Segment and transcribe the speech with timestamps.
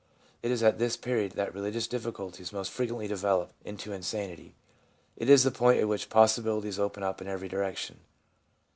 [0.41, 4.55] It is at this period that religious difficulties most frequently develop into insanity.
[5.15, 7.99] It is the point at which possibilities open up in every direction.